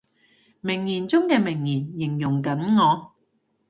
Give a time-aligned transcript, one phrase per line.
[0.61, 3.13] 名言中嘅名言，形容緊我